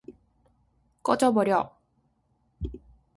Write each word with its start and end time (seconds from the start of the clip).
꺼져 1.03 1.31
버려! 1.31 1.77